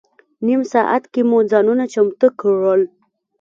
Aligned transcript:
نیم 0.45 0.61
ساعت 0.73 1.03
کې 1.13 1.21
مو 1.29 1.37
ځانونه 1.51 1.83
چمتو 1.93 2.27
کړل. 2.39 2.81